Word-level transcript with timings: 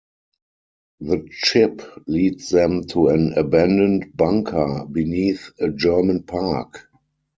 The 1.01 1.27
chip 1.29 1.83
leads 2.07 2.49
them 2.49 2.85
to 2.87 3.09
an 3.09 3.33
abandoned 3.37 4.17
bunker 4.17 4.87
beneath 4.91 5.51
a 5.59 5.69
German 5.69 6.23
park. 6.23 6.89